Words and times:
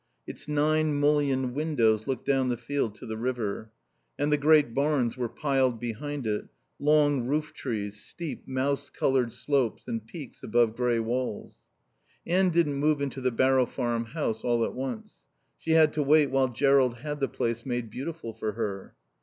Its 0.25 0.47
nine 0.47 0.99
mullioned 0.99 1.53
windows 1.53 2.07
looked 2.07 2.25
down 2.25 2.49
the 2.49 2.57
field 2.57 2.95
to 2.95 3.05
the 3.05 3.15
river. 3.17 3.71
And 4.17 4.31
the 4.31 4.37
great 4.39 4.73
barns 4.73 5.15
were 5.15 5.29
piled 5.29 5.79
behind 5.79 6.25
it, 6.25 6.47
long 6.79 7.27
roof 7.27 7.53
trees, 7.53 8.01
steep, 8.03 8.47
mouse 8.47 8.89
coloured 8.89 9.31
slopes 9.31 9.83
and 9.87 10.03
peaks 10.03 10.41
above 10.41 10.75
grey 10.75 10.99
walls. 10.99 11.59
Anne 12.25 12.49
didn't 12.49 12.77
move 12.79 12.99
into 12.99 13.21
the 13.21 13.29
Barrow 13.29 13.67
Farm 13.67 14.05
house 14.05 14.43
all 14.43 14.65
at 14.65 14.73
once. 14.73 15.21
She 15.59 15.73
had 15.73 15.93
to 15.93 16.01
wait 16.01 16.31
while 16.31 16.49
Jerrold 16.49 16.95
had 17.01 17.19
the 17.19 17.27
place 17.29 17.63
made 17.63 17.91
beautiful 17.91 18.33
for 18.33 18.53
her. 18.53 18.95